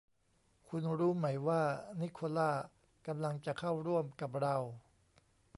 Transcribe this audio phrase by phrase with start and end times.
[0.67, 1.61] คุณรู้ไหมว่า
[2.01, 2.51] นิโคล่า
[3.07, 4.57] กำลังจะเข้าร่วมกับเรา